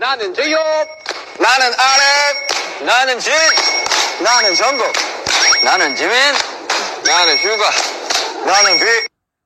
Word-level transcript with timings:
나는 0.00 0.32
제요 0.32 0.56
나는 1.38 1.72
아랩. 1.72 2.84
나는 2.86 3.20
진 3.20 3.34
나는 4.20 4.54
정국. 4.54 4.90
나는 5.62 5.94
지민 5.94 6.14
나는 7.04 7.36
휴가. 7.36 7.70
나는 8.46 8.78
비. 8.78 9.19